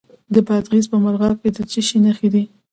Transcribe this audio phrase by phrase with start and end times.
[0.33, 2.43] د بادغیس په مرغاب کې د څه شي نښې دي؟